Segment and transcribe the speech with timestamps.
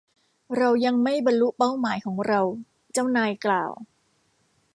[0.57, 2.41] เรายังไม่บรรลุเป้าหมายของเรา
[2.93, 3.71] เจ้านายกล่าว